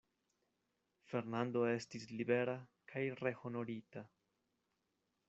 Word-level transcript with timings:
Fernando 1.11 1.61
estis 1.73 2.07
libera 2.21 2.57
kaj 2.93 3.05
rehonorita. 3.21 4.07